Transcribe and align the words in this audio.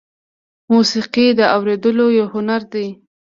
موسیقي 0.71 1.27
د 1.39 1.41
اورېدلو 1.55 2.05
یو 2.19 2.27
هنر 2.33 2.61
دی. 2.73 2.87